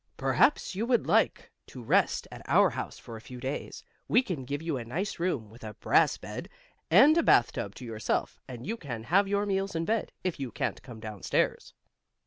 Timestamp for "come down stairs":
10.81-11.75